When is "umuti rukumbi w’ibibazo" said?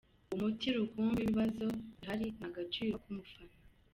0.33-1.63